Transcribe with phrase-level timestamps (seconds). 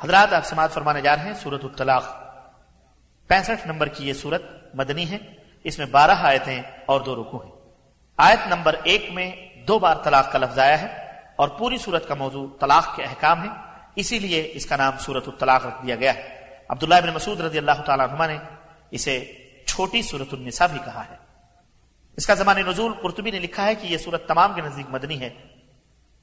[0.00, 2.04] حضرات آپ سماعت فرمانے جا رہے ہیں سورت الطلاق۔
[3.28, 4.42] پینسٹھ نمبر کی یہ سورت
[4.74, 5.18] مدنی ہے۔
[5.64, 7.52] اس میں بارہ آیتیں اور دو رکو ہیں۔
[8.16, 9.32] آیت نمبر ایک میں
[9.68, 13.44] دو بار طلاق کا لفظ آیا ہے اور پوری سورت کا موضوع طلاق کے احکام
[13.44, 13.48] ہے
[13.96, 17.58] اسی لیے اس کا نام سورت الطلاق رکھ دیا گیا ہے۔ عبداللہ بن مسعود رضی
[17.58, 18.38] اللہ تعالیٰ عنہ نے
[18.90, 19.32] اسے
[19.66, 21.16] چھوٹی سورت النساء بھی کہا ہے۔
[22.16, 25.20] اس کا زمان نزول قرطبی نے لکھا ہے کہ یہ سورت تمام کے نزدیک مدنی
[25.20, 25.30] ہے۔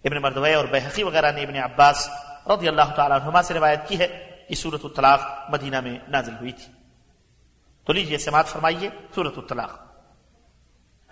[0.04, 2.10] ابن مردوے اور بحقی وغیرہ نے ابن عباس
[2.50, 6.52] رضی اللہ تعالیٰ عنہما سے روایت کی ہے کہ سورت الطلاق مدینہ میں نازل ہوئی
[6.52, 6.74] تھی۔
[7.86, 9.80] تو لیجیے سماعت فرمائیے سورت الطلاق۔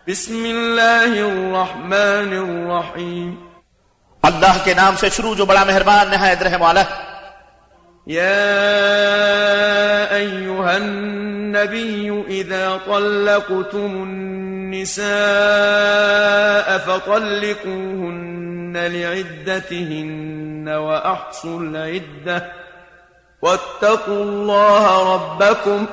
[0.07, 3.35] بسم اللہ الرحمن الرحیم۔
[4.21, 7.13] اللہ کے نام سے شروع جو بڑا مہربان نہایت رحم والا ہے۔
[8.07, 22.51] يا أيها النبي إذا طلقتم النساء فطلقوهن۔ لعدتهن وأحصوا العدة
[23.41, 25.85] واتقوا الله ربكم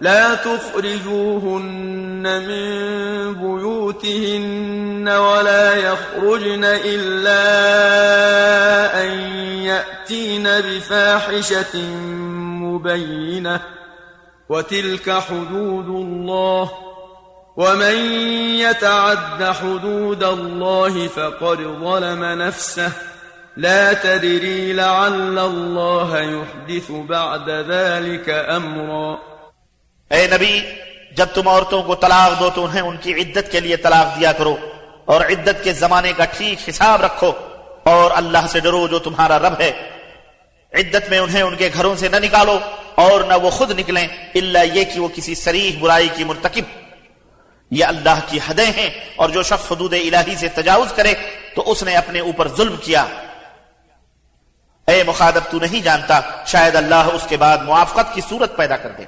[0.00, 7.40] لا تخرجوهن من بيوتهن ولا يخرجن إلا
[9.04, 9.10] أن
[9.62, 11.80] يأتين بفاحشة
[12.62, 13.60] مبينة
[14.48, 16.93] وتلك حدود الله
[17.56, 17.96] ومن
[18.60, 22.92] يتعد حدود الله فقد ظلم نفسه
[23.56, 29.14] لا تدري لعل الله يحدث بعد ذلك أمرا
[30.10, 30.60] اے نبی،
[31.16, 34.32] جب تم عورتوں کو طلاق دو تو انہیں ان کی عدت کے لیے طلاق دیا
[34.32, 34.56] کرو
[35.04, 37.32] اور عدت کے زمانے کا ٹھیک حساب رکھو
[37.82, 39.70] اور اللہ سے ڈرو جو تمہارا رب ہے۔
[40.72, 42.58] عدت میں انہیں ان کے گھروں سے نہ نکالو
[42.94, 46.83] اور نہ وہ خود نکلیں اللہ یہ کہ وہ کسی سریح برائی کی مرتکب
[47.74, 51.14] یہ اللہ کی حدیں ہیں اور جو شخص حدود الہی سے تجاوز کرے
[51.54, 53.06] تو اس نے اپنے اوپر ظلم کیا۔
[54.88, 58.92] اے مخادب تو نہیں جانتا شاید اللہ اس کے بعد موافقت کی صورت پیدا کر
[58.98, 59.04] دے۔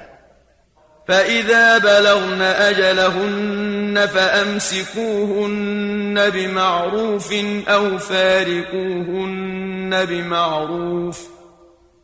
[1.07, 7.33] فإذا بلغن أجلهن فأمسكوهن بمعروف
[7.67, 11.36] أو فارقوهن بمعروف۔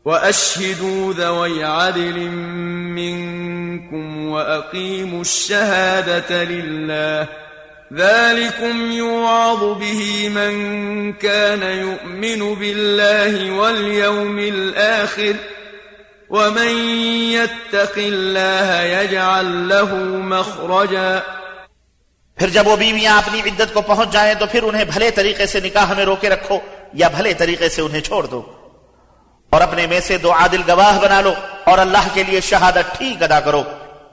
[0.06, 2.20] وأشهدوا ذوي عدل
[3.00, 7.26] منكم وأقيموا الشهادة لله.
[7.94, 10.72] ذلكم يوعظ به من
[11.22, 15.32] كان يؤمن بالله واليوم الآخر.
[16.30, 16.98] ومن
[17.32, 21.20] يتق الله يجعل له مخرجا.
[22.36, 25.60] پھر جب وہ بیویاں اپنی عدت کو پہنچ جائیں تو پھر انہیں بھلے طریقے سے
[25.60, 26.60] نکاح میں روکے رکھو
[26.94, 28.53] یا بھلے طریقے سے انہیں چھوڑ دو۔
[29.54, 31.34] اور اپنے میں سے دو عادل گواہ بنا لو
[31.64, 33.64] اور اللہ کے لیے شہادت ٹھیک ادا کرو۔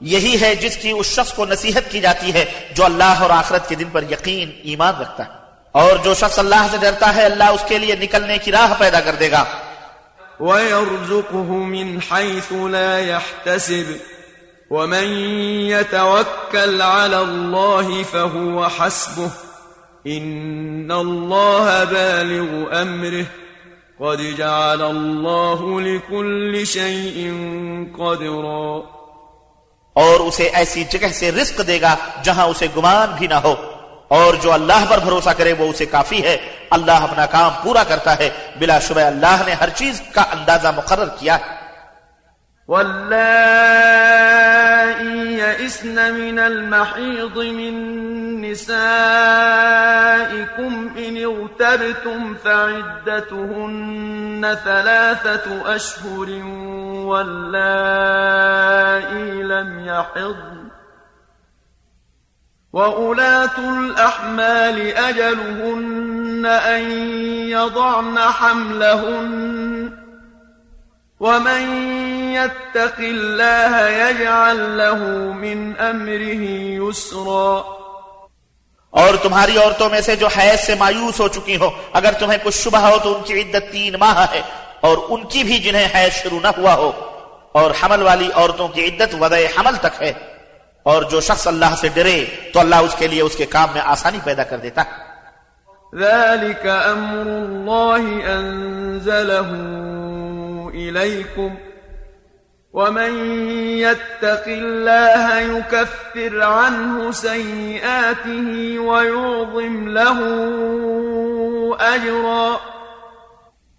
[0.01, 3.69] یہی ہے جس کی اس شخص کو نصیحت کی جاتی ہے جو اللہ اور آخرت
[3.69, 5.31] کے دن پر یقین، ایمان رکھتا ہے۔
[5.73, 9.00] اور جو شخص اللہ سے ڈرتا ہے، اللہ اس کے لیے نکلنے کی راہ پیدا
[9.00, 9.45] کر دے گا۔
[10.41, 13.93] ويرزقه من حيث لا يحتسب۔
[14.71, 15.05] ومن
[15.69, 19.29] يتوكل على الله فهو حسبه۔
[20.06, 23.40] إن الله بالغ أمره۔
[24.00, 27.31] قد جعل الله لكل شيء
[27.97, 28.81] قدرا
[29.93, 33.55] اور اسے ایسی جگہ سے رزق دے گا جہاں اسے گمان بھی نہ ہو۔
[34.09, 36.37] اور جو اللہ پر بھروسہ کرے وہ اسے کافی ہے۔
[36.71, 41.09] اللہ اپنا کام پورا کرتا ہے۔ بلا شبہ اللہ نے ہر چیز کا اندازہ مقرر
[41.19, 41.61] کیا۔ ہے
[45.00, 48.81] واللائي يئسن من المحيض من نسائكم
[50.99, 53.78] إن اغتبتم فعدتهن
[54.65, 56.28] ثلاثة أشهر
[57.06, 57.83] واللائي
[59.43, 60.71] لم يحضن.
[62.72, 66.91] وأولاة الأحمال أجلهن أن
[67.49, 69.93] يضعن حملهن.
[71.21, 76.43] ومن يتق الله يجعل له من أمره
[76.89, 77.77] يسرا۔
[78.91, 82.55] اور تمہاری عورتوں میں سے جو حیض سے مایوس ہو چکی ہو اگر تمہیں کچھ
[82.55, 84.43] شبہ ہو تو ان کی عدت تین ماہ ہے
[84.81, 86.93] اور ان کی بھی جنہیں حیض شروع نہ ہوا ہو۔
[87.53, 90.12] اور حمل والی عورتوں کی عدت وضع حمل تک ہے۔
[90.83, 93.83] اور جو شخص اللہ سے ڈرے تو اللہ اس کے لیے اس کے کام میں
[93.85, 95.11] آسانی پیدا کر دیتا ہے۔
[95.99, 99.56] ذلك أمر الله أنزله
[100.73, 101.69] إليكم۔
[102.72, 103.12] ومن
[103.78, 110.19] يتق الله يكفر عنه سيئاته ويعظم له
[111.78, 112.56] أجرا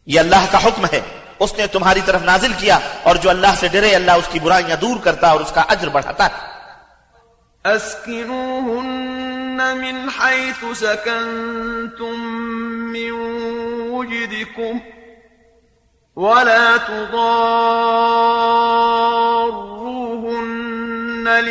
[0.06, 1.02] یہ اللہ کا حکم ہے۔
[1.40, 4.78] اس نے تمہاری طرف نازل کیا اور جو اللہ سے ڈرے اللہ اس کی برائیاں
[4.78, 6.52] دور کرتا اور اس کا اجر بڑھاتا ہے۔
[7.64, 12.20] أسكنوهن من حيث سكنتم
[12.92, 13.12] من
[13.92, 14.78] وجدكم
[16.18, 18.31] ولا تضاروهن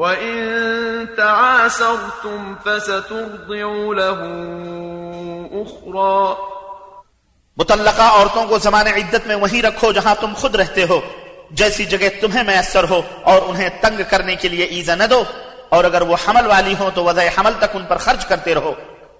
[0.00, 4.26] وإن تعاسرتم فسترضع له
[5.62, 6.34] أخرى۔
[7.56, 11.00] متعلقہ عورتوں کو زمان عدت میں وہیں رکھو جہاں تم خود رہتے ہو۔
[11.50, 15.24] جیسی جگہ تمہیں میسر ہو اور انہیں تنگ کرنے کے لیے ایزا نہ دو۔
[15.68, 18.72] اور اگر وہ حمل والی ہوں تو وضع حمل تک ان پر خرچ کرتے رہو۔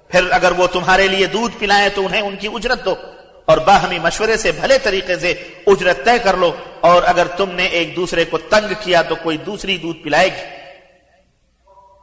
[0.09, 2.95] پھر اگر وہ تمہارے لیے دودھ پلائیں تو انہیں ان کی اجرت دو۔
[3.45, 5.31] اور باہمی مشورے سے بھلے طریقے سے
[5.67, 9.37] اجرت طے کر لو۔ اور اگر تم نے ایک دوسرے کو تنگ کیا تو کوئی
[9.37, 10.60] دوسری دودھ پلائے گی۔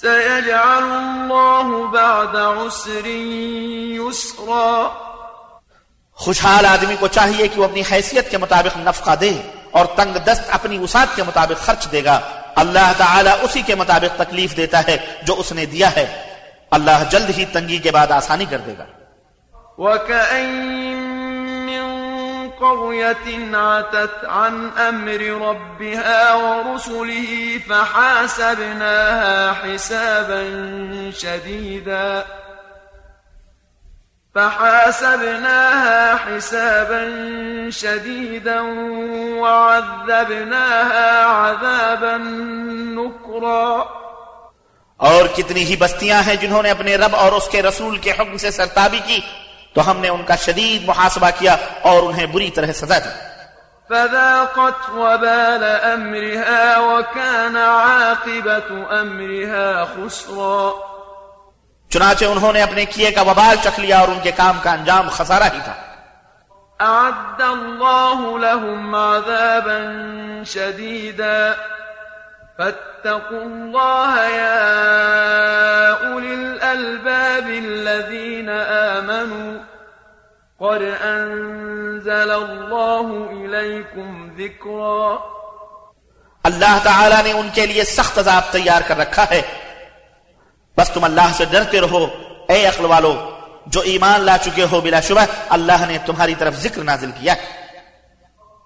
[0.00, 3.06] سيجعل الله بعد عسر
[4.08, 4.88] يسرا.
[6.12, 10.42] خوشحال آدمی کو چاہیے کہ وہ اپنی حیثیت کے مطابق نفقہ دے اور تنگ دست
[10.50, 12.20] اپنی وسعت کے مطابق خرچ دے گا۔
[12.54, 16.34] اللہ تعالیٰ اسی کے مطابق تکلیف دیتا ہے جو اس نے دیا ہے۔
[16.70, 18.84] اللہ جلد ہی تنگی کے بعد آسانی کر دے گا۔
[19.78, 20.87] وكأين
[22.60, 30.42] قرية عتت عن أمر ربها ورسله فحاسبناها حسابا
[31.16, 32.24] شديدا.
[34.34, 37.02] فحاسبناها حسابا
[37.70, 38.60] شديدا
[39.40, 42.16] وعذبناها عذابا
[42.96, 43.86] نكرا.
[44.96, 48.36] اور کتنی ہی بستیاں ہیں جنہوں نے اپنے رب اور اس کے رسول کے حکم
[48.36, 49.20] سے سرتابی کی
[49.78, 53.28] تو ہم نے ان کا شدید محاسبہ کیا اور انہیں بری طرح سزا دی۔
[53.88, 60.70] فذاقت وبال أمرها وكان عاقبة أمرها خسرا۔
[61.90, 65.08] چنانچہ انہوں نے اپنے کیے کا وبال چکھ لیا اور ان کے کام کا انجام
[65.08, 65.74] خسارہ ہی تھا۔
[66.82, 71.52] أعد الله لهم عذابا شديدا
[72.58, 74.64] فاتقوا الله يا
[76.08, 78.48] أولي الألباب الذين
[78.96, 79.62] آمنوا
[80.58, 85.16] قد أنزل الله إليكم ذكرا.
[86.42, 89.42] اللہ تعالیٰ نے ان کے لیے سخت عذاب تیار کر رکھا ہے۔
[90.76, 92.06] بس تم اللہ سے ڈرتے رہو،
[92.48, 93.30] اے عقل والو،
[93.66, 97.67] جو ایمان لا چکے ہو بلا شبہ، اللہ نے تمہاری طرف ذکر نازل کیا ہے۔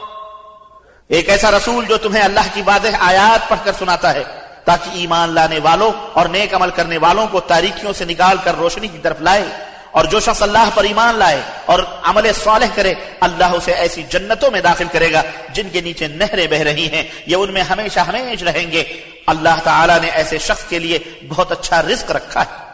[1.08, 4.24] ایک ایسا رسول جو تمہیں اللہ کی واضح آیات پڑھ کر سناتا ہے،
[4.64, 8.88] تاکہ ایمان لانے والوں اور نیک عمل کرنے والوں کو تاریکیوں سے نکال کر روشنی
[8.88, 13.44] کی طرف لائے۔ اور جو شخص اللہ پر ایمان لائے اور عمل صالح کرے، اللہ
[13.44, 17.36] اسے ایسی جنتوں میں داخل کرے گا جن کے نیچے نہریں بہ رہی ہیں۔ یہ
[17.36, 18.84] ان میں ہمیشہ ہمیش رہیں گے۔
[19.26, 22.68] اللہ تعالیٰ نے ایسے شخص کے لیے بہت اچھا رزق رکھا ہے۔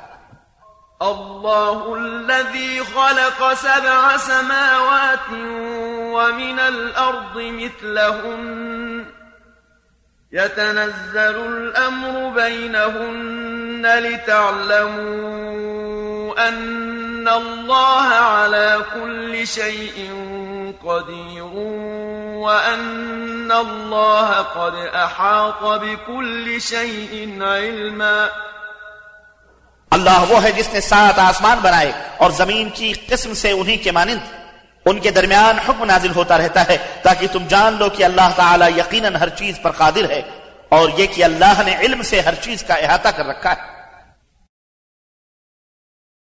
[1.01, 5.33] الله الذي خلق سبع سماوات
[6.13, 9.03] ومن الأرض مثلهن
[10.33, 14.75] يتنزل الأمر بينهن لتعلموا
[16.49, 16.84] أن
[17.29, 20.11] الله على كل شيء
[20.85, 21.45] قدير
[22.45, 28.29] وأن الله قد أحاط بكل شيء علما
[29.91, 33.91] اللہ وہ ہے جس نے سات آسمان بنائے اور زمین کی قسم سے انہی کے
[33.91, 34.33] مانند
[34.87, 38.69] ان کے درمیان حکم نازل ہوتا رہتا ہے تاکہ تم جان لو کہ اللہ تعالیٰ
[38.77, 40.23] یقیناً ہر چیز پر قادر ہے
[40.69, 43.74] اور یہ کہ اللہ نے علم سے ہر چیز کا احاطہ کر رکھا ہے۔